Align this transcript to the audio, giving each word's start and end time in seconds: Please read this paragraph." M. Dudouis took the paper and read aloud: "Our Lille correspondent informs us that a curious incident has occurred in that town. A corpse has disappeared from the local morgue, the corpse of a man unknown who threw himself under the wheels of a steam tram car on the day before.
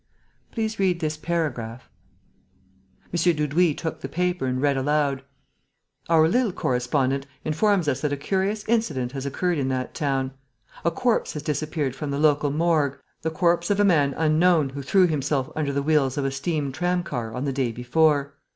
Please 0.51 0.79
read 0.79 0.99
this 0.99 1.15
paragraph." 1.15 1.87
M. 3.13 3.35
Dudouis 3.35 3.75
took 3.75 4.01
the 4.01 4.09
paper 4.09 4.47
and 4.47 4.59
read 4.59 4.75
aloud: 4.75 5.21
"Our 6.09 6.27
Lille 6.27 6.51
correspondent 6.51 7.27
informs 7.45 7.87
us 7.87 8.01
that 8.01 8.11
a 8.11 8.17
curious 8.17 8.65
incident 8.67 9.11
has 9.11 9.27
occurred 9.27 9.59
in 9.59 9.67
that 9.67 9.93
town. 9.93 10.31
A 10.83 10.89
corpse 10.89 11.33
has 11.33 11.43
disappeared 11.43 11.95
from 11.95 12.09
the 12.09 12.17
local 12.17 12.49
morgue, 12.49 12.97
the 13.21 13.29
corpse 13.29 13.69
of 13.69 13.79
a 13.79 13.85
man 13.85 14.15
unknown 14.17 14.69
who 14.69 14.81
threw 14.81 15.05
himself 15.05 15.51
under 15.55 15.71
the 15.71 15.83
wheels 15.83 16.17
of 16.17 16.25
a 16.25 16.31
steam 16.31 16.71
tram 16.71 17.03
car 17.03 17.35
on 17.35 17.45
the 17.45 17.53
day 17.53 17.71
before. 17.71 18.33